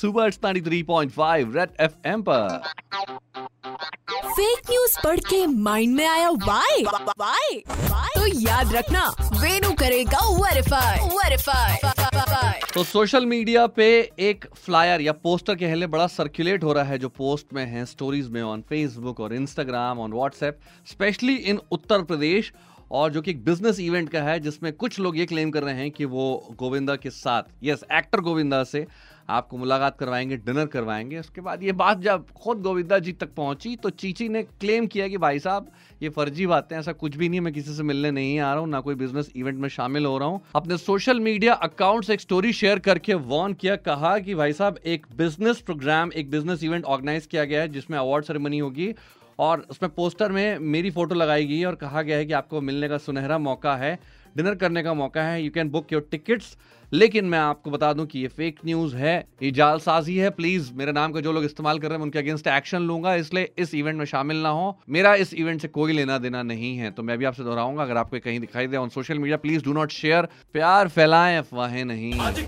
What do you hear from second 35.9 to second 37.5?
ये फर्जी बातें ऐसा कुछ भी नहीं